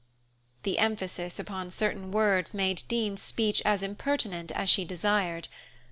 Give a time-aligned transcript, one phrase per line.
[0.63, 5.47] The emphasis upon certain words made Dean's speech as impertinent as she desired.